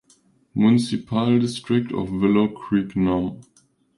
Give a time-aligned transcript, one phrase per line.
[0.55, 3.39] Municipal District of Willow Creek No.